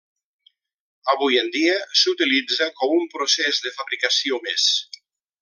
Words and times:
Avui 1.13 1.37
en 1.41 1.51
dia 1.55 1.75
s'utilitza 2.01 2.69
com 2.81 2.97
un 2.97 3.05
procés 3.13 3.61
de 3.67 3.75
fabricació 3.77 4.43
més. 4.49 4.67